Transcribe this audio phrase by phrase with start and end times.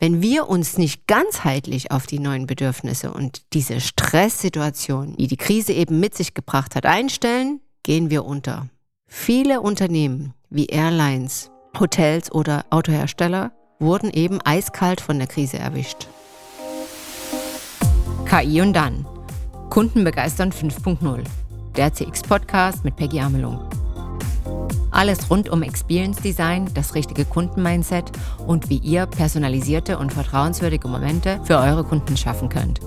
[0.00, 5.72] Wenn wir uns nicht ganzheitlich auf die neuen Bedürfnisse und diese Stresssituation, die die Krise
[5.72, 8.68] eben mit sich gebracht hat, einstellen, gehen wir unter.
[9.08, 13.50] Viele Unternehmen wie Airlines, Hotels oder Autohersteller
[13.80, 16.06] wurden eben eiskalt von der Krise erwischt.
[18.24, 19.04] KI und dann.
[19.68, 21.24] Kunden begeistern 5.0.
[21.76, 23.68] Der CX-Podcast mit Peggy Amelung.
[24.90, 28.10] Alles rund um Experience Design, das richtige Kundenmindset
[28.46, 32.80] und wie ihr personalisierte und vertrauenswürdige Momente für eure Kunden schaffen könnt.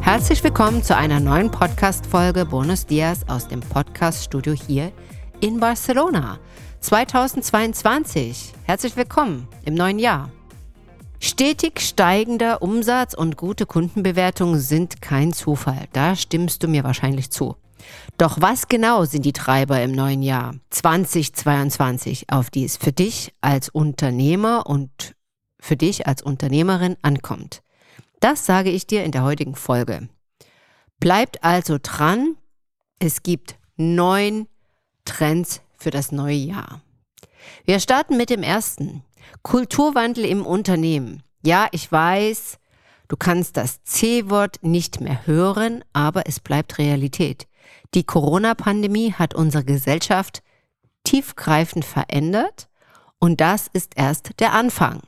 [0.00, 4.92] Herzlich willkommen zu einer neuen Podcast-Folge Bonus Dias aus dem Podcast-Studio hier
[5.40, 6.38] in Barcelona
[6.80, 8.52] 2022.
[8.64, 10.30] Herzlich willkommen im neuen Jahr.
[11.20, 15.88] Stetig steigender Umsatz und gute Kundenbewertungen sind kein Zufall.
[15.94, 17.56] Da stimmst du mir wahrscheinlich zu.
[18.18, 23.34] Doch was genau sind die Treiber im neuen Jahr 2022, auf die es für dich
[23.40, 25.14] als Unternehmer und
[25.60, 27.62] für dich als Unternehmerin ankommt?
[28.20, 30.08] Das sage ich dir in der heutigen Folge.
[31.00, 32.36] Bleibt also dran,
[32.98, 34.46] es gibt neun
[35.04, 36.80] Trends für das neue Jahr.
[37.64, 39.02] Wir starten mit dem ersten.
[39.42, 41.22] Kulturwandel im Unternehmen.
[41.44, 42.58] Ja, ich weiß,
[43.08, 47.46] du kannst das C-Wort nicht mehr hören, aber es bleibt Realität.
[47.94, 50.42] Die Corona-Pandemie hat unsere Gesellschaft
[51.04, 52.68] tiefgreifend verändert
[53.20, 55.00] und das ist erst der Anfang.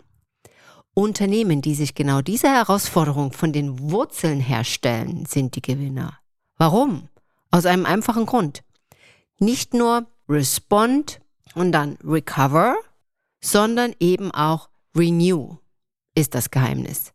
[0.95, 6.19] Unternehmen, die sich genau diese Herausforderung von den Wurzeln herstellen, sind die Gewinner.
[6.57, 7.09] Warum?
[7.51, 8.62] Aus einem einfachen Grund.
[9.39, 11.20] Nicht nur respond
[11.55, 12.77] und dann recover,
[13.42, 15.57] sondern eben auch renew
[16.14, 17.12] ist das Geheimnis.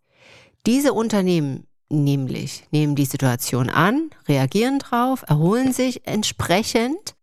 [0.66, 7.16] Diese Unternehmen nämlich nehmen die Situation an, reagieren drauf, erholen sich entsprechend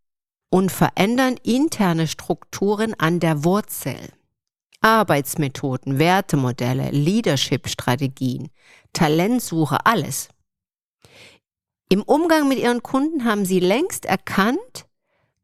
[0.50, 3.96] und verändern interne Strukturen an der Wurzel.
[4.80, 8.48] Arbeitsmethoden, Wertemodelle, Leadership-Strategien,
[8.92, 10.28] Talentsuche, alles.
[11.88, 14.86] Im Umgang mit ihren Kunden haben sie längst erkannt,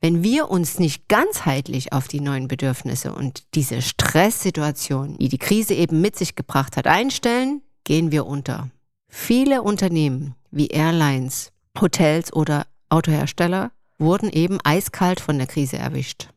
[0.01, 5.73] wenn wir uns nicht ganzheitlich auf die neuen Bedürfnisse und diese Stresssituation, die die Krise
[5.73, 8.71] eben mit sich gebracht hat, einstellen, gehen wir unter.
[9.17, 16.31] Viele Unternehmen wie Airlines, Hotels oder Autohersteller wurden eben eiskalt von der Krise erwischt.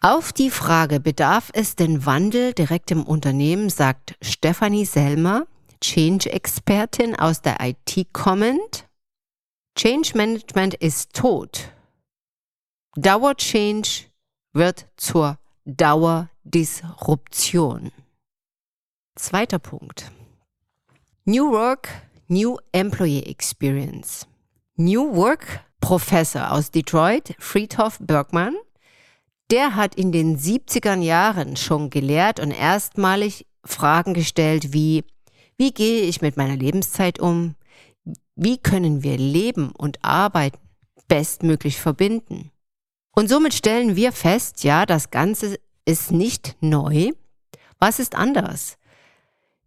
[0.00, 5.46] Auf die Frage, bedarf es denn Wandel direkt im Unternehmen, sagt Stefanie Selmer,
[5.82, 8.88] Change-Expertin aus der IT kommend,
[9.78, 11.70] Change Management ist tot.
[12.96, 14.06] Dauer-Change
[14.54, 17.92] wird zur Dauerdisruption.
[19.16, 20.10] Zweiter Punkt.
[21.26, 21.90] New Work,
[22.28, 24.26] New Employee Experience.
[24.76, 28.56] New Work Professor aus Detroit, Friedhof Bergmann,
[29.50, 35.04] der hat in den 70er Jahren schon gelehrt und erstmalig Fragen gestellt wie,
[35.58, 37.54] wie gehe ich mit meiner Lebenszeit um?
[38.34, 40.54] Wie können wir Leben und Arbeit
[41.06, 42.50] bestmöglich verbinden?
[43.14, 47.10] Und somit stellen wir fest, ja, das Ganze ist nicht neu.
[47.78, 48.78] Was ist anders?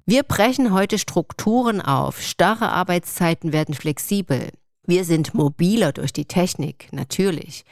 [0.05, 4.49] Wir brechen heute Strukturen auf, starre Arbeitszeiten werden flexibel.
[4.85, 7.63] Wir sind mobiler durch die Technik, natürlich.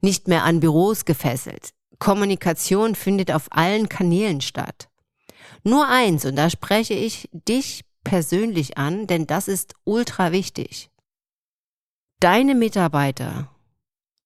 [0.00, 1.70] Nicht mehr an Büros gefesselt.
[2.00, 4.88] Kommunikation findet auf allen Kanälen statt.
[5.62, 10.90] Nur eins, und da spreche ich dich persönlich an, denn das ist ultra wichtig.
[12.18, 13.48] Deine Mitarbeiter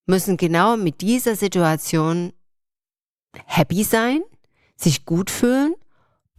[0.06, 2.32] müssen genau mit dieser Situation
[3.44, 4.22] happy sein,
[4.76, 5.74] sich gut fühlen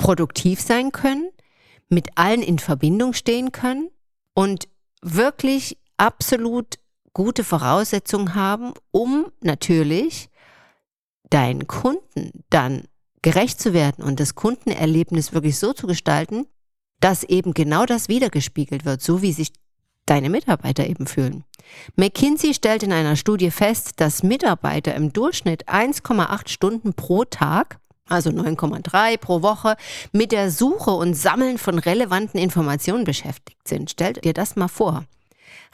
[0.01, 1.29] produktiv sein können,
[1.89, 3.89] mit allen in Verbindung stehen können
[4.33, 4.67] und
[5.01, 6.79] wirklich absolut
[7.13, 10.29] gute Voraussetzungen haben, um natürlich
[11.29, 12.83] deinen Kunden dann
[13.21, 16.47] gerecht zu werden und das Kundenerlebnis wirklich so zu gestalten,
[16.99, 19.51] dass eben genau das wiedergespiegelt wird, so wie sich
[20.07, 21.43] deine Mitarbeiter eben fühlen.
[21.95, 27.79] McKinsey stellt in einer Studie fest, dass Mitarbeiter im Durchschnitt 1,8 Stunden pro Tag
[28.11, 29.75] also 9,3 pro Woche,
[30.11, 33.91] mit der Suche und Sammeln von relevanten Informationen beschäftigt sind.
[33.91, 35.05] Stell dir das mal vor.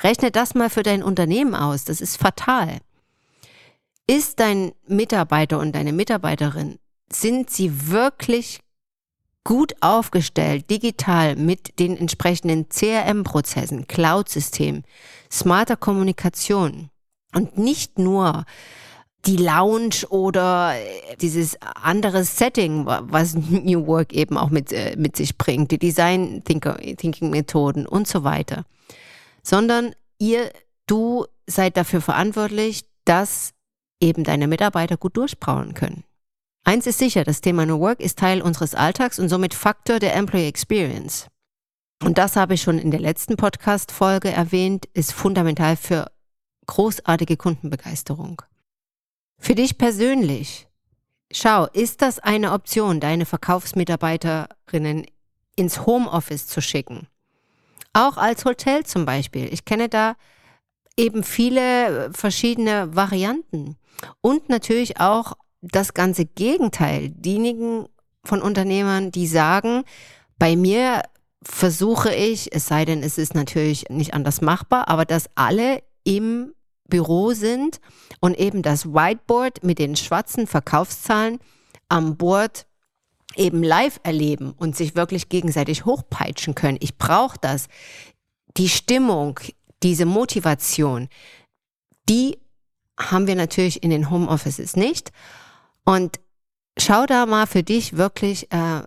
[0.02, 1.84] Rechne das mal für dein Unternehmen aus.
[1.86, 2.78] Das ist fatal.
[4.06, 6.80] Ist dein Mitarbeiter und deine Mitarbeiterin,
[7.12, 8.62] sind sie wirklich
[9.44, 14.84] gut aufgestellt, digital mit den entsprechenden CRM-Prozessen, Cloud-Systemen,
[15.32, 16.90] smarter Kommunikation
[17.34, 18.46] und nicht nur
[19.28, 25.18] die Lounge oder äh, dieses andere Setting, was New Work eben auch mit, äh, mit
[25.18, 28.64] sich bringt, die Design Thinking Methoden und so weiter.
[29.44, 30.52] Sondern ihr,
[30.88, 33.54] du seid dafür verantwortlich, dass
[34.02, 36.04] eben deine Mitarbeiter gut durchbrauen können.
[36.64, 40.16] Eins ist sicher, das Thema New Work ist Teil unseres Alltags und somit Faktor der
[40.16, 41.28] Employee Experience.
[42.04, 46.12] Und das habe ich schon in der letzten Podcast-Folge erwähnt, ist fundamental für
[46.68, 48.42] großartige Kundenbegeisterung.
[49.40, 50.68] Für dich persönlich,
[51.32, 55.06] schau, ist das eine Option, deine Verkaufsmitarbeiterinnen
[55.56, 57.08] ins Homeoffice zu schicken?
[57.94, 59.52] Auch als Hotel zum Beispiel.
[59.52, 60.16] Ich kenne da
[60.98, 63.78] eben viele verschiedene Varianten.
[64.22, 67.10] Und natürlich auch das ganze Gegenteil.
[67.10, 67.88] Diejenigen
[68.24, 69.84] von Unternehmern, die sagen,
[70.38, 71.04] bei mir
[71.44, 76.54] versuche ich, es sei denn, es ist natürlich nicht anders machbar, aber dass alle im
[76.90, 77.80] Büro sind
[78.20, 81.40] und eben das Whiteboard mit den schwarzen Verkaufszahlen
[81.90, 82.66] am Board
[83.36, 86.78] eben live erleben und sich wirklich gegenseitig hochpeitschen können.
[86.82, 87.68] Ich brauche das.
[88.58, 89.40] Die Stimmung,
[89.84, 91.08] diese Motivation,
[92.10, 92.38] die
[93.00, 95.12] haben wir natürlich in den Homeoffices nicht.
[95.86, 96.20] Und
[96.78, 98.82] schau da mal für dich wirklich äh,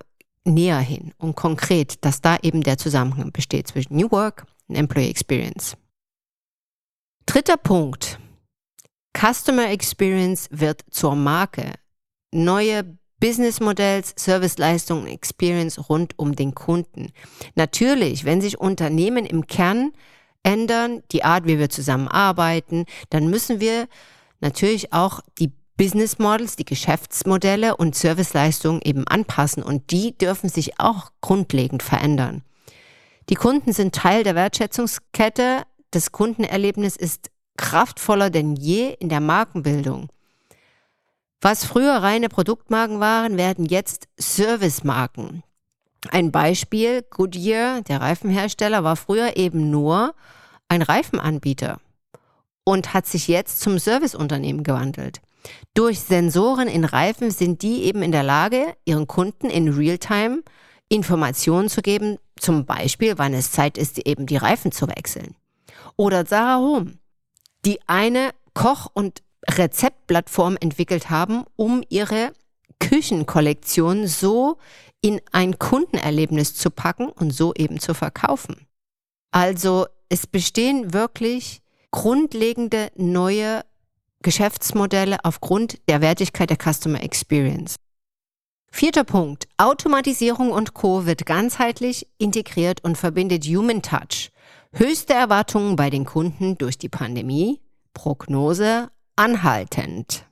[0.45, 5.11] näher hin und konkret, dass da eben der Zusammenhang besteht zwischen New Work und Employee
[5.11, 5.77] Experience.
[7.31, 8.19] Dritter Punkt.
[9.17, 11.75] Customer Experience wird zur Marke.
[12.33, 17.13] Neue Businessmodells, Serviceleistungen, Experience rund um den Kunden.
[17.55, 19.93] Natürlich, wenn sich Unternehmen im Kern
[20.43, 23.87] ändern, die Art, wie wir zusammenarbeiten, dann müssen wir
[24.41, 30.81] natürlich auch die Business Models, die Geschäftsmodelle und Serviceleistungen eben anpassen und die dürfen sich
[30.81, 32.43] auch grundlegend verändern.
[33.29, 35.63] Die Kunden sind Teil der Wertschätzungskette.
[35.91, 40.09] Das Kundenerlebnis ist kraftvoller denn je in der Markenbildung.
[41.41, 45.43] Was früher reine Produktmarken waren, werden jetzt Servicemarken.
[46.11, 50.15] Ein Beispiel, Goodyear, der Reifenhersteller, war früher eben nur
[50.69, 51.81] ein Reifenanbieter
[52.65, 55.21] und hat sich jetzt zum Serviceunternehmen gewandelt.
[55.75, 60.43] Durch Sensoren in Reifen sind die eben in der Lage, ihren Kunden in Realtime
[60.89, 65.37] Informationen zu geben, zum Beispiel, wann es Zeit ist, eben die Reifen zu wechseln.
[66.01, 66.95] Oder Sarah Home,
[67.67, 72.33] die eine Koch- und Rezeptplattform entwickelt haben, um ihre
[72.79, 74.57] Küchenkollektion so
[75.03, 78.67] in ein Kundenerlebnis zu packen und so eben zu verkaufen.
[79.31, 81.61] Also es bestehen wirklich
[81.91, 83.61] grundlegende neue
[84.23, 87.77] Geschäftsmodelle aufgrund der Wertigkeit der Customer Experience.
[88.73, 89.49] Vierter Punkt.
[89.59, 91.05] Automatisierung und Co.
[91.05, 94.31] wird ganzheitlich integriert und verbindet Human Touch.
[94.73, 97.61] Höchste Erwartungen bei den Kunden durch die Pandemie.
[97.93, 100.27] Prognose anhaltend.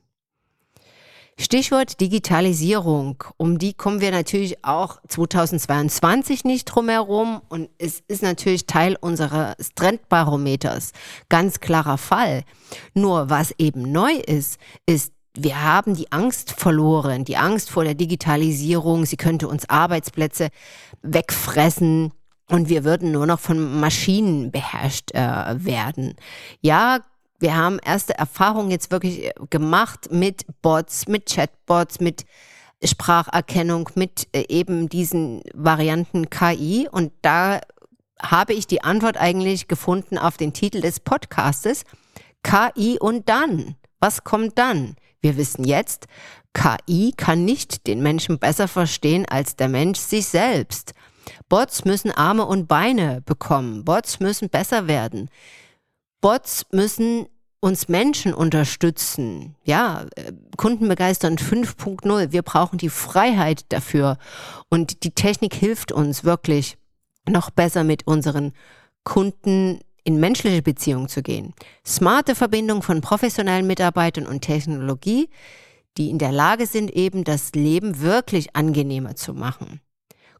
[1.37, 3.21] Stichwort Digitalisierung.
[3.35, 7.41] Um die kommen wir natürlich auch 2022 nicht drum herum.
[7.49, 10.93] Und es ist natürlich Teil unseres Trendbarometers.
[11.27, 12.43] Ganz klarer Fall.
[12.93, 17.25] Nur was eben neu ist, ist, wir haben die Angst verloren.
[17.25, 19.05] Die Angst vor der Digitalisierung.
[19.05, 20.47] Sie könnte uns Arbeitsplätze
[21.01, 22.13] wegfressen.
[22.49, 26.15] Und wir würden nur noch von Maschinen beherrscht äh, werden.
[26.61, 26.99] Ja,
[27.39, 32.25] wir haben erste Erfahrungen jetzt wirklich äh, gemacht mit Bots, mit Chatbots, mit
[32.83, 36.87] Spracherkennung, mit äh, eben diesen Varianten KI.
[36.91, 37.61] Und da
[38.21, 41.83] habe ich die Antwort eigentlich gefunden auf den Titel des Podcastes.
[42.43, 43.75] KI und dann.
[43.99, 44.95] Was kommt dann?
[45.21, 46.07] Wir wissen jetzt,
[46.53, 50.93] KI kann nicht den Menschen besser verstehen als der Mensch sich selbst.
[51.47, 53.85] Bots müssen Arme und Beine bekommen.
[53.85, 55.29] Bots müssen besser werden.
[56.21, 57.27] Bots müssen
[57.61, 59.55] uns Menschen unterstützen.
[59.63, 62.31] Ja, äh, Kundenbegeistern 5.0.
[62.31, 64.17] Wir brauchen die Freiheit dafür.
[64.69, 66.77] Und die Technik hilft uns wirklich
[67.27, 68.53] noch besser mit unseren
[69.03, 71.53] Kunden in menschliche Beziehungen zu gehen.
[71.85, 75.29] Smarte Verbindung von professionellen Mitarbeitern und Technologie,
[75.97, 79.81] die in der Lage sind, eben das Leben wirklich angenehmer zu machen.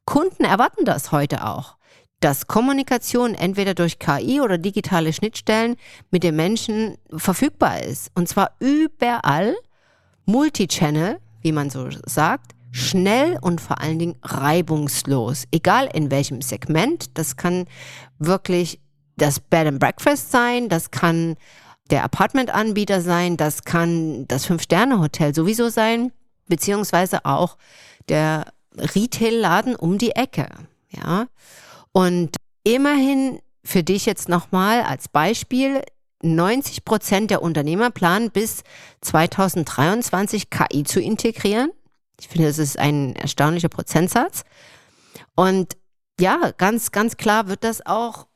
[0.10, 1.78] Kunden erwarten das heute auch
[2.20, 5.78] dass Kommunikation entweder durch KI oder digitale Schnittstellen
[6.12, 8.12] mit den Menschen verfügbar ist.
[8.14, 9.56] Und zwar überall,
[10.26, 15.46] multichannel, wie man so sagt, schnell und vor allen Dingen reibungslos.
[15.52, 17.68] Egal in welchem Segment, das kann
[18.20, 18.80] wirklich
[19.16, 21.36] das Bed and Breakfast sein, das kann
[21.90, 26.12] der Apartmentanbieter sein, das kann das Fünf-Sterne-Hotel sowieso sein,
[26.48, 27.58] beziehungsweise auch
[28.10, 28.46] der
[28.78, 30.48] Retail-Laden um die Ecke.
[30.90, 31.28] Ja.
[31.92, 35.82] Und immerhin für dich jetzt nochmal als Beispiel,
[36.22, 38.64] 90 Prozent der Unternehmer planen bis
[39.02, 41.72] 2023 KI zu integrieren.
[42.20, 44.44] Ich finde, das ist ein erstaunlicher Prozentsatz.
[45.36, 45.78] Und
[46.20, 48.28] ja, ganz, ganz klar wird das auch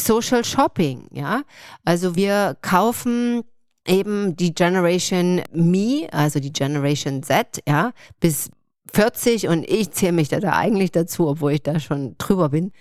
[0.00, 1.42] Social Shopping, ja.
[1.84, 3.44] Also wir kaufen
[3.86, 8.50] eben die Generation Me, also die Generation Z, ja, bis
[8.94, 12.72] 40 und ich zähle mich da, da eigentlich dazu, obwohl ich da schon drüber bin.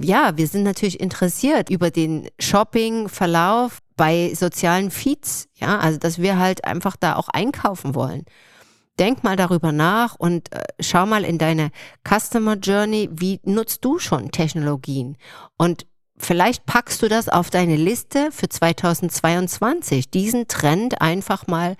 [0.00, 6.38] Ja, wir sind natürlich interessiert über den Shopping-Verlauf bei sozialen Feeds, ja, also dass wir
[6.38, 8.24] halt einfach da auch einkaufen wollen.
[8.98, 11.70] Denk mal darüber nach und äh, schau mal in deine
[12.06, 15.16] Customer Journey, wie nutzt du schon Technologien?
[15.56, 21.76] Und vielleicht packst du das auf deine Liste für 2022, diesen Trend einfach mal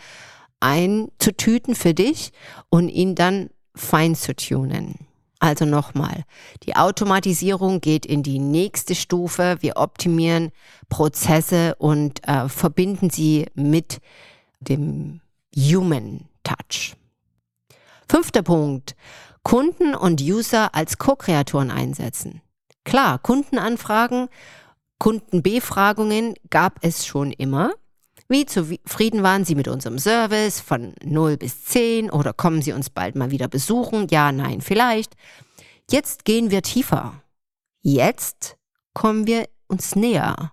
[0.61, 2.33] einzutüten für dich
[2.69, 3.51] und ihn dann
[3.81, 5.07] fein zu tunen.
[5.39, 6.25] Also nochmal,
[6.65, 9.57] die Automatisierung geht in die nächste Stufe.
[9.61, 10.53] Wir optimieren
[10.91, 14.01] Prozesse und äh, verbinden sie mit
[14.61, 15.21] dem
[15.57, 16.95] Human Touch.
[18.07, 18.95] Fünfter Punkt,
[19.43, 22.43] Kunden und User als Co-Kreatoren einsetzen.
[22.85, 24.29] Klar, Kundenanfragen,
[24.99, 27.73] Kundenbefragungen gab es schon immer.
[28.31, 32.89] Wie zufrieden waren Sie mit unserem Service von 0 bis 10 oder kommen Sie uns
[32.89, 34.07] bald mal wieder besuchen?
[34.09, 35.17] Ja, nein, vielleicht.
[35.91, 37.25] Jetzt gehen wir tiefer.
[37.83, 38.57] Jetzt
[38.95, 40.53] kommen wir uns näher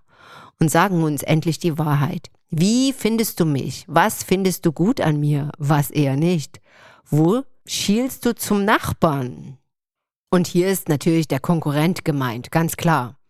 [0.58, 2.30] und sagen uns endlich die Wahrheit.
[2.50, 3.84] Wie findest du mich?
[3.86, 5.52] Was findest du gut an mir?
[5.56, 6.60] Was eher nicht?
[7.04, 9.56] Wo schielst du zum Nachbarn?
[10.30, 13.20] Und hier ist natürlich der Konkurrent gemeint, ganz klar.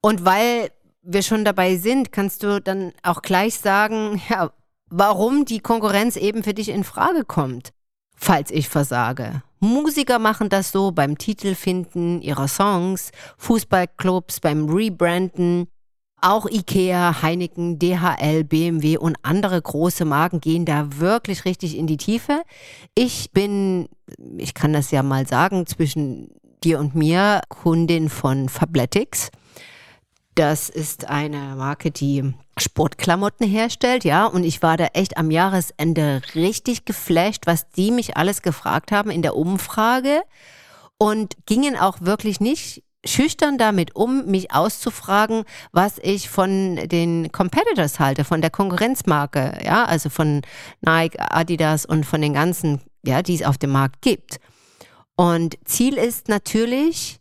[0.00, 0.72] Und weil
[1.04, 4.52] wir schon dabei sind, kannst du dann auch gleich sagen, ja,
[4.90, 7.72] warum die Konkurrenz eben für dich in Frage kommt,
[8.16, 9.42] falls ich versage.
[9.60, 15.68] Musiker machen das so beim Titelfinden ihrer Songs, Fußballclubs beim Rebranden,
[16.20, 21.98] auch IKEA, Heineken, DHL, BMW und andere große Marken gehen da wirklich richtig in die
[21.98, 22.42] Tiefe.
[22.94, 23.88] Ich bin,
[24.38, 26.30] ich kann das ja mal sagen, zwischen
[26.62, 29.30] dir und mir Kundin von Fabletics.
[30.34, 34.26] Das ist eine Marke, die Sportklamotten herstellt, ja.
[34.26, 39.10] Und ich war da echt am Jahresende richtig geflasht, was die mich alles gefragt haben
[39.10, 40.22] in der Umfrage
[40.98, 48.00] und gingen auch wirklich nicht schüchtern damit um, mich auszufragen, was ich von den Competitors
[48.00, 50.42] halte, von der Konkurrenzmarke, ja, also von
[50.80, 54.40] Nike, Adidas und von den ganzen, ja, die es auf dem Markt gibt.
[55.16, 57.20] Und Ziel ist natürlich,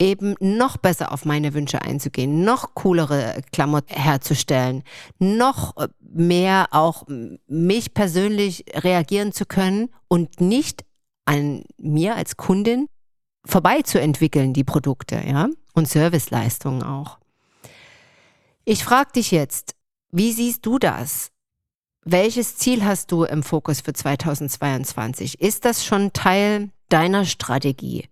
[0.00, 4.84] eben noch besser auf meine Wünsche einzugehen, noch coolere Klamotten herzustellen,
[5.18, 7.04] noch mehr auch
[7.46, 10.84] mich persönlich reagieren zu können und nicht
[11.24, 12.88] an mir als Kundin
[13.44, 17.18] vorbei zu entwickeln, die Produkte, ja, und Serviceleistungen auch.
[18.64, 19.74] Ich frage dich jetzt,
[20.10, 21.30] wie siehst du das?
[22.04, 25.40] Welches Ziel hast du im Fokus für 2022?
[25.40, 28.08] Ist das schon Teil deiner Strategie?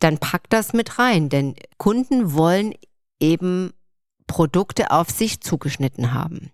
[0.00, 2.74] Dann pack das mit rein, denn Kunden wollen
[3.20, 3.72] eben
[4.26, 6.50] Produkte auf sich zugeschnitten haben.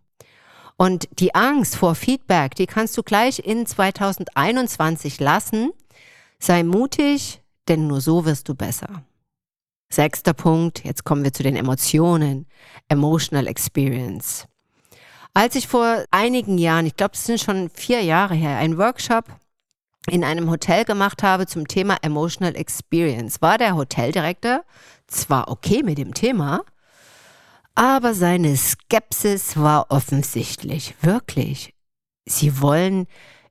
[0.76, 5.70] Und die Angst vor Feedback, die kannst du gleich in 2021 lassen.
[6.38, 9.02] Sei mutig, denn nur so wirst du besser.
[9.90, 12.46] Sechster Punkt, jetzt kommen wir zu den Emotionen.
[12.88, 14.46] Emotional Experience.
[15.34, 19.24] Als ich vor einigen Jahren, ich glaube, es sind schon vier Jahre her, einen Workshop
[20.08, 24.64] in einem Hotel gemacht habe zum Thema Emotional Experience, war der Hoteldirektor
[25.06, 26.64] zwar okay mit dem Thema,
[27.74, 31.74] aber seine Skepsis war offensichtlich, wirklich.
[32.26, 33.06] Sie wollen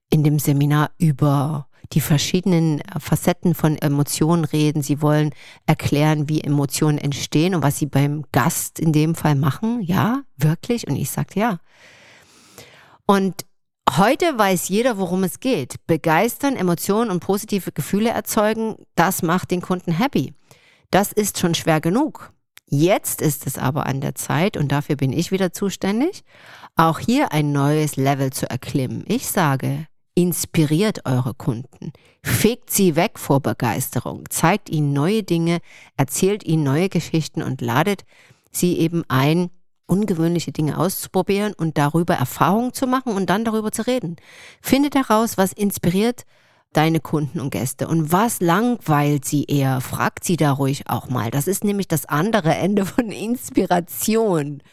[0.09, 4.81] in dem Seminar über die verschiedenen Facetten von Emotionen reden.
[4.81, 5.31] Sie wollen
[5.65, 9.81] erklären, wie Emotionen entstehen und was sie beim Gast in dem Fall machen.
[9.81, 10.87] Ja, wirklich?
[10.87, 11.59] Und ich sagte ja.
[13.05, 13.45] Und
[13.89, 15.75] heute weiß jeder, worum es geht.
[15.87, 20.33] Begeistern, Emotionen und positive Gefühle erzeugen, das macht den Kunden happy.
[20.91, 22.33] Das ist schon schwer genug.
[22.67, 26.23] Jetzt ist es aber an der Zeit, und dafür bin ich wieder zuständig,
[26.75, 29.03] auch hier ein neues Level zu erklimmen.
[29.07, 31.93] Ich sage, Inspiriert eure Kunden.
[32.21, 34.25] Fegt sie weg vor Begeisterung.
[34.29, 35.59] Zeigt ihnen neue Dinge,
[35.95, 38.03] erzählt ihnen neue Geschichten und ladet
[38.51, 39.49] sie eben ein,
[39.91, 44.15] ungewöhnliche Dinge auszuprobieren und darüber Erfahrungen zu machen und dann darüber zu reden.
[44.61, 46.23] Findet heraus, was inspiriert
[46.73, 49.81] deine Kunden und Gäste und was langweilt sie eher.
[49.81, 51.29] Fragt sie da ruhig auch mal.
[51.29, 54.63] Das ist nämlich das andere Ende von Inspiration.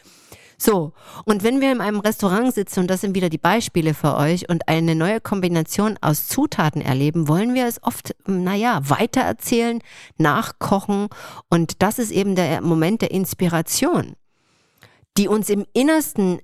[0.61, 0.91] So,
[1.23, 4.49] und wenn wir in einem Restaurant sitzen, und das sind wieder die Beispiele für euch,
[4.49, 9.79] und eine neue Kombination aus Zutaten erleben, wollen wir es oft, naja, weitererzählen,
[10.17, 11.07] nachkochen.
[11.49, 14.15] Und das ist eben der Moment der Inspiration,
[15.19, 16.39] die uns im Innersten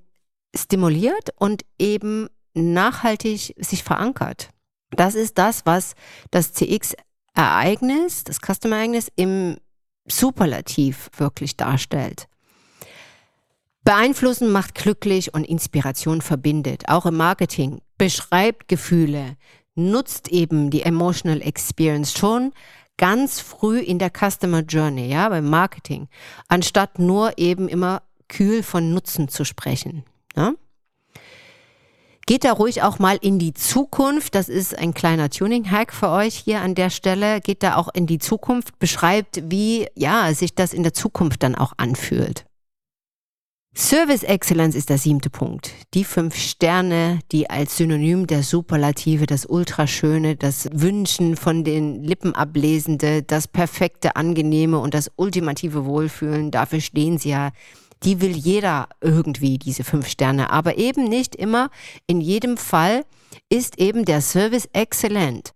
[0.53, 4.49] stimuliert und eben nachhaltig sich verankert.
[4.91, 5.95] Das ist das, was
[6.29, 9.55] das CX-Ereignis, das Customer-Ereignis im
[10.07, 12.27] Superlativ wirklich darstellt.
[13.85, 16.89] Beeinflussen macht glücklich und Inspiration verbindet.
[16.89, 17.81] Auch im Marketing.
[17.97, 19.37] Beschreibt Gefühle,
[19.75, 22.51] nutzt eben die Emotional Experience schon
[22.97, 26.07] ganz früh in der Customer Journey, ja, beim Marketing,
[26.47, 30.03] anstatt nur eben immer kühl von Nutzen zu sprechen.
[30.35, 30.53] Ja?
[32.27, 34.33] Geht da ruhig auch mal in die Zukunft.
[34.33, 37.39] Das ist ein kleiner Tuning-Hack für euch hier an der Stelle.
[37.39, 41.53] Geht da auch in die Zukunft, beschreibt, wie ja, sich das in der Zukunft dann
[41.53, 42.45] auch anfühlt.
[43.77, 45.73] Service Excellence ist der siebte Punkt.
[45.93, 52.33] Die fünf Sterne, die als Synonym der Superlative, das Ultraschöne, das Wünschen von den Lippen
[52.33, 57.51] ablesende, das perfekte, angenehme und das ultimative Wohlfühlen, dafür stehen sie ja.
[58.03, 61.69] Die will jeder irgendwie, diese fünf Sterne, aber eben nicht immer.
[62.07, 63.05] In jedem Fall
[63.49, 65.53] ist eben der Service exzellent.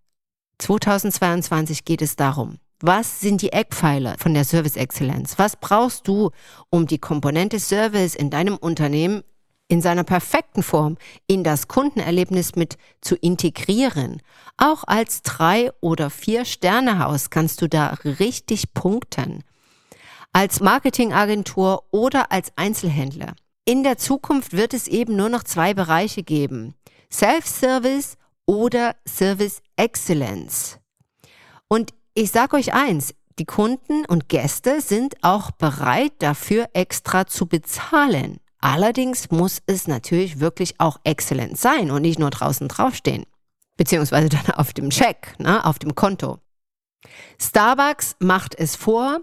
[0.60, 2.60] 2022 geht es darum.
[2.82, 5.38] Was sind die Eckpfeiler von der Service Exzellenz?
[5.38, 6.32] Was brauchst du,
[6.70, 9.24] um die Komponente Service in deinem Unternehmen
[9.68, 14.22] in seiner perfekten Form in das Kundenerlebnis mit zu integrieren?
[14.56, 19.44] Auch als drei oder vier Sternehaus kannst du da richtig punkten.
[20.32, 23.34] Als Marketingagentur oder als Einzelhändler.
[23.66, 26.76] In der Zukunft wird es eben nur noch zwei Bereiche geben.
[27.12, 30.80] Self-Service oder Service Excellence.
[31.68, 37.46] Und ich sage euch eins, die Kunden und Gäste sind auch bereit dafür extra zu
[37.48, 38.40] bezahlen.
[38.60, 43.26] Allerdings muss es natürlich wirklich auch exzellent sein und nicht nur draußen draufstehen.
[43.78, 46.40] Beziehungsweise dann auf dem Check, ne, auf dem Konto.
[47.40, 49.22] Starbucks macht es vor.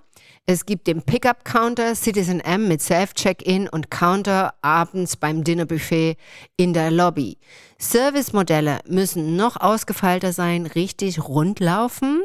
[0.49, 6.17] Es gibt den Pickup-Counter Citizen M mit Self-Check-In und Counter abends beim Dinnerbuffet
[6.57, 7.39] in der Lobby.
[7.81, 12.23] Service-Modelle müssen noch ausgefeilter sein, richtig rund laufen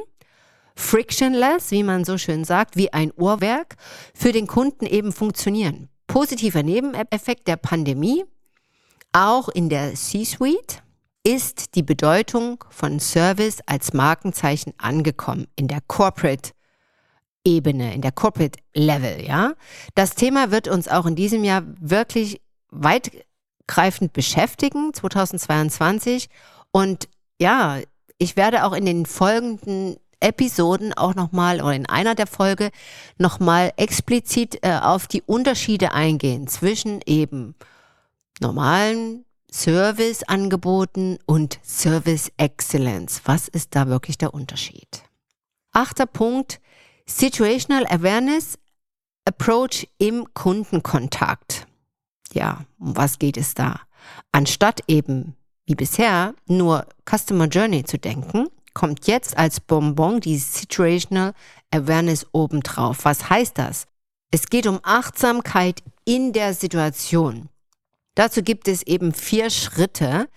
[0.75, 3.75] frictionless, wie man so schön sagt, wie ein Uhrwerk,
[4.13, 5.89] für den Kunden eben funktionieren.
[6.07, 8.25] Positiver Nebeneffekt der Pandemie,
[9.13, 10.83] auch in der C-Suite,
[11.23, 16.51] ist die Bedeutung von Service als Markenzeichen angekommen in der Corporate
[17.43, 19.53] Ebene, in der Corporate Level, ja.
[19.95, 26.29] Das Thema wird uns auch in diesem Jahr wirklich weitgreifend beschäftigen, 2022.
[26.71, 27.79] Und ja,
[28.17, 32.69] ich werde auch in den folgenden Episoden auch nochmal oder in einer der Folge
[33.17, 37.55] nochmal explizit äh, auf die Unterschiede eingehen zwischen eben
[38.39, 43.21] normalen Serviceangeboten und Service Excellence.
[43.25, 45.03] Was ist da wirklich der Unterschied?
[45.73, 46.60] Achter Punkt,
[47.11, 48.57] Situational Awareness
[49.25, 51.67] Approach im Kundenkontakt.
[52.33, 53.81] Ja, um was geht es da?
[54.31, 55.35] Anstatt eben
[55.67, 61.33] wie bisher nur Customer Journey zu denken, kommt jetzt als Bonbon die Situational
[61.69, 63.03] Awareness obendrauf.
[63.03, 63.85] Was heißt das?
[64.31, 67.49] Es geht um Achtsamkeit in der Situation.
[68.15, 70.29] Dazu gibt es eben vier Schritte.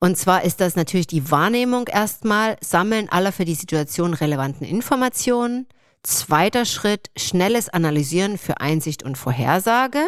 [0.00, 5.66] Und zwar ist das natürlich die Wahrnehmung erstmal, Sammeln aller für die Situation relevanten Informationen.
[6.04, 10.06] Zweiter Schritt, schnelles Analysieren für Einsicht und Vorhersage.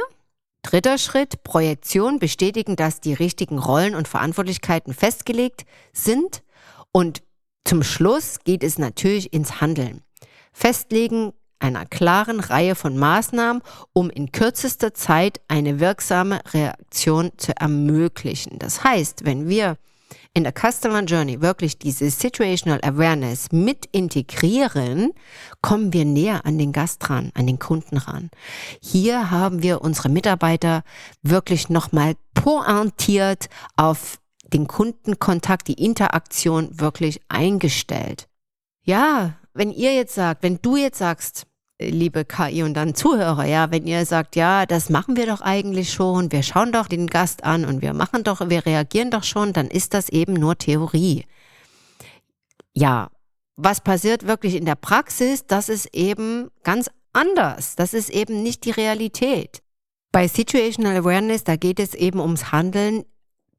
[0.61, 6.43] Dritter Schritt, Projektion, bestätigen, dass die richtigen Rollen und Verantwortlichkeiten festgelegt sind.
[6.93, 7.23] Und
[7.65, 10.03] zum Schluss geht es natürlich ins Handeln.
[10.53, 13.63] Festlegen einer klaren Reihe von Maßnahmen,
[13.95, 18.59] um in kürzester Zeit eine wirksame Reaktion zu ermöglichen.
[18.59, 19.79] Das heißt, wenn wir
[20.35, 25.13] in der Customer Journey wirklich diese Situational Awareness mit integrieren,
[25.63, 28.31] kommen wir näher an den Gast ran, an den Kunden ran.
[28.83, 30.83] Hier haben wir unsere Mitarbeiter
[31.23, 34.19] wirklich nochmal pointiert auf
[34.53, 38.29] den Kundenkontakt, die Interaktion wirklich eingestellt.
[38.83, 41.47] Ja, wenn ihr jetzt sagt, wenn du jetzt sagst,
[41.79, 45.93] liebe KI und dann Zuhörer, ja, wenn ihr sagt, ja, das machen wir doch eigentlich
[45.93, 49.53] schon, wir schauen doch den Gast an und wir machen doch, wir reagieren doch schon,
[49.53, 51.25] dann ist das eben nur Theorie.
[52.73, 53.09] Ja,
[53.57, 57.75] was passiert wirklich in der Praxis, das ist eben ganz anders.
[57.77, 59.63] Das ist eben nicht die Realität.
[60.13, 63.05] Bei Situational Awareness, da geht es eben ums Handeln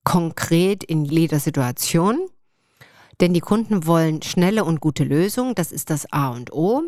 [0.03, 2.19] konkret in jeder Situation.
[3.19, 6.83] Denn die Kunden wollen schnelle und gute Lösungen, das ist das A und O.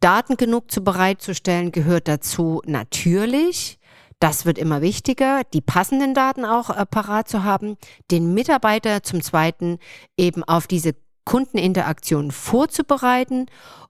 [0.00, 3.78] Daten genug zu bereitzustellen gehört dazu natürlich.
[4.20, 7.76] Das wird immer wichtiger, die passenden Daten auch äh, parat zu haben,
[8.10, 9.78] den Mitarbeiter zum Zweiten
[10.16, 13.46] eben auf diese Kundeninteraktion vorzubereiten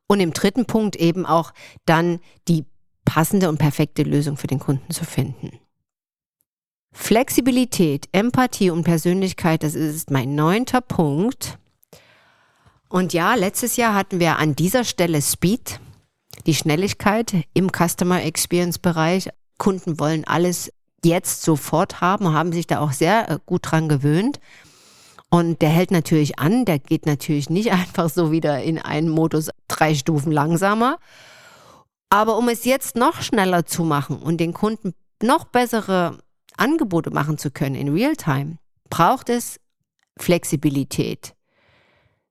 [0.06, 1.52] und im dritten Punkt eben auch
[1.86, 2.64] dann die
[3.04, 5.58] passende und perfekte Lösung für den Kunden zu finden.
[6.92, 11.58] Flexibilität, Empathie und Persönlichkeit, das ist mein neunter Punkt.
[12.88, 15.80] Und ja, letztes Jahr hatten wir an dieser Stelle Speed,
[16.48, 19.28] die Schnelligkeit im Customer Experience Bereich.
[19.58, 20.72] Kunden wollen alles
[21.04, 24.40] jetzt sofort haben, haben sich da auch sehr äh, gut dran gewöhnt.
[25.28, 29.50] Und der hält natürlich an, der geht natürlich nicht einfach so wieder in einen Modus
[29.68, 30.98] drei Stufen langsamer.
[32.08, 36.16] Aber um es jetzt noch schneller zu machen und den Kunden noch bessere
[36.56, 38.56] Angebote machen zu können in Realtime,
[38.88, 39.60] braucht es
[40.18, 41.34] Flexibilität.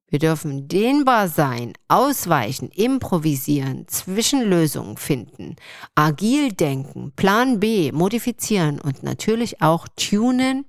[0.10, 5.58] Wir dürfen dehnbar sein, ausweichen, improvisieren, Zwischenlösungen finden,
[5.96, 10.66] agil denken, Plan B, modifizieren und natürlich auch tunen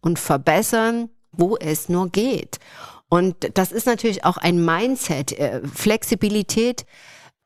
[0.00, 2.58] und verbessern, wo es nur geht.
[3.08, 5.38] Und das ist natürlich auch ein Mindset.
[5.38, 6.84] Äh, Flexibilität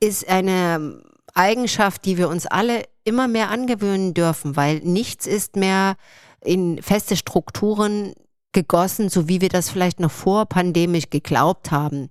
[0.01, 1.03] ist eine
[1.35, 5.97] Eigenschaft, die wir uns alle immer mehr angewöhnen dürfen, weil nichts ist mehr
[6.41, 8.15] in feste Strukturen
[8.53, 12.11] gegossen, so wie wir das vielleicht noch vor pandemisch geglaubt haben.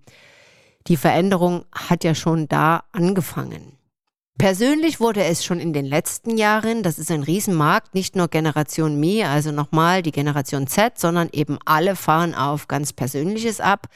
[0.88, 3.78] Die Veränderung hat ja schon da angefangen.
[4.38, 9.00] Persönlich wurde es schon in den letzten Jahren, das ist ein Riesenmarkt, nicht nur Generation
[9.00, 13.88] Me, also nochmal die Generation Z, sondern eben alle fahren auf ganz Persönliches ab,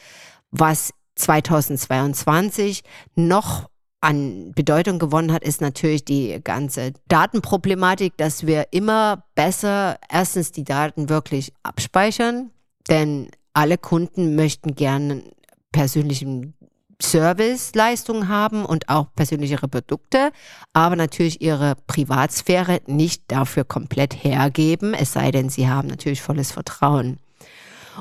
[0.50, 2.82] was 2022
[3.14, 3.68] noch
[4.02, 10.64] an Bedeutung gewonnen hat, ist natürlich die ganze Datenproblematik, dass wir immer besser erstens die
[10.64, 12.50] Daten wirklich abspeichern,
[12.88, 15.22] denn alle Kunden möchten gerne
[15.70, 16.54] persönlichen
[17.00, 20.32] Serviceleistungen haben und auch persönlichere Produkte,
[20.72, 26.52] aber natürlich ihre Privatsphäre nicht dafür komplett hergeben, es sei denn, sie haben natürlich volles
[26.52, 27.18] Vertrauen.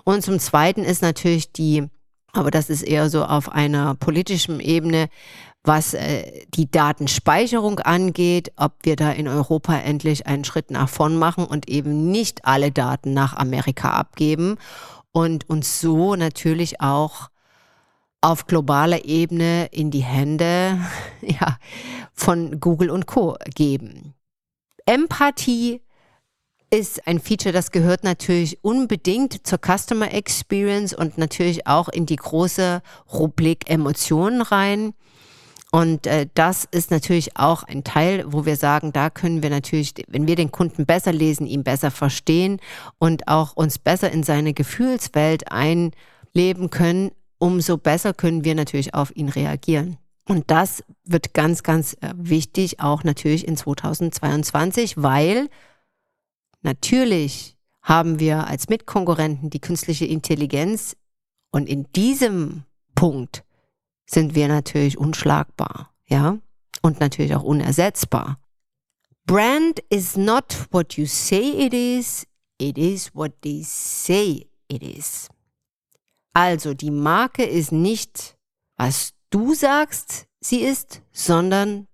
[0.04, 1.88] Und zum Zweiten ist natürlich die,
[2.34, 5.10] aber das ist eher so auf einer politischen Ebene,
[5.64, 11.18] was äh, die Datenspeicherung angeht, ob wir da in Europa endlich einen Schritt nach vorn
[11.18, 14.58] machen und eben nicht alle Daten nach Amerika abgeben
[15.12, 17.30] und uns so natürlich auch
[18.22, 20.80] auf globaler Ebene in die Hände
[21.22, 21.58] ja,
[22.14, 24.14] von Google und Co geben.
[24.86, 25.82] Empathie
[26.74, 32.16] ist ein Feature, das gehört natürlich unbedingt zur Customer Experience und natürlich auch in die
[32.16, 34.94] große Rubrik Emotionen rein.
[35.72, 39.94] Und äh, das ist natürlich auch ein Teil, wo wir sagen, da können wir natürlich,
[40.10, 42.60] wenn wir den Kunden besser lesen, ihn besser verstehen
[43.00, 49.16] und auch uns besser in seine Gefühlswelt einleben können, umso besser können wir natürlich auf
[49.16, 49.98] ihn reagieren.
[50.28, 55.50] Und das wird ganz, ganz äh, wichtig, auch natürlich in 2022, weil
[56.62, 60.98] natürlich haben wir als Mitkonkurrenten die künstliche Intelligenz
[61.52, 63.44] und in diesem Punkt
[64.12, 66.38] sind wir natürlich unschlagbar, ja,
[66.82, 68.40] und natürlich auch unersetzbar.
[69.26, 75.30] Brand is not what you say it is, it is what they say it is.
[76.34, 78.38] Also die Marke ist nicht,
[78.78, 81.88] was du sagst, sie ist, sondern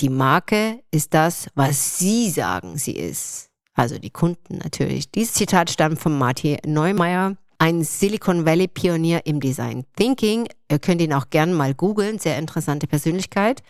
[0.00, 3.50] die Marke ist das, was sie sagen, sie ist.
[3.74, 5.10] Also die Kunden natürlich.
[5.10, 10.48] Dieses Zitat stammt von Martin Neumeier ein Silicon Valley Pionier im Design Thinking.
[10.68, 13.62] Ihr könnt ihn auch gerne mal googeln, sehr interessante Persönlichkeit.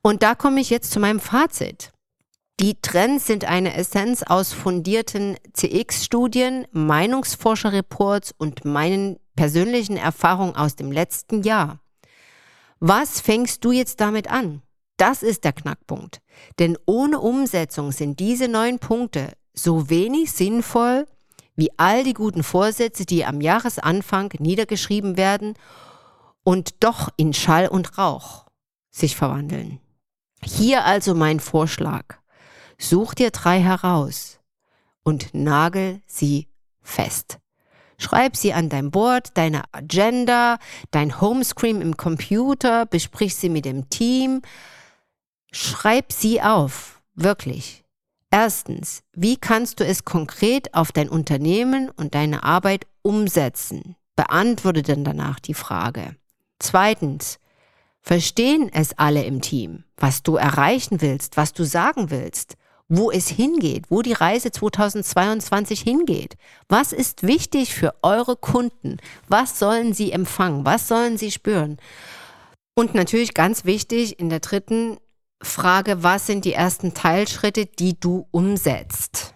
[0.00, 1.90] Und da komme ich jetzt zu meinem Fazit.
[2.60, 10.92] Die Trends sind eine Essenz aus fundierten CX-Studien, Meinungsforscher-Reports und meinen persönlichen Erfahrungen aus dem
[10.92, 11.80] letzten Jahr.
[12.78, 14.62] Was fängst du jetzt damit an?
[14.98, 16.20] Das ist der Knackpunkt.
[16.60, 21.06] Denn ohne Umsetzung sind diese neun Punkte so wenig sinnvoll
[21.56, 25.54] wie all die guten Vorsätze, die am Jahresanfang niedergeschrieben werden
[26.44, 28.46] und doch in Schall und Rauch
[28.90, 29.80] sich verwandeln.
[30.42, 32.18] Hier also mein Vorschlag.
[32.78, 34.40] Such dir drei heraus
[35.02, 36.48] und nagel sie
[36.80, 37.38] fest.
[37.98, 40.58] Schreib sie an dein Board, deine Agenda,
[40.90, 44.40] dein Homescreen im Computer, besprich sie mit dem Team.
[45.52, 47.79] Schreib sie auf, wirklich.
[48.30, 53.96] Erstens, wie kannst du es konkret auf dein Unternehmen und deine Arbeit umsetzen?
[54.14, 56.14] Beantworte dann danach die Frage.
[56.60, 57.40] Zweitens,
[58.00, 62.56] verstehen es alle im Team, was du erreichen willst, was du sagen willst,
[62.88, 66.36] wo es hingeht, wo die Reise 2022 hingeht.
[66.68, 68.98] Was ist wichtig für eure Kunden?
[69.28, 70.64] Was sollen sie empfangen?
[70.64, 71.78] Was sollen sie spüren?
[72.74, 74.98] Und natürlich ganz wichtig in der dritten
[75.42, 79.34] Frage, was sind die ersten Teilschritte, die du umsetzt?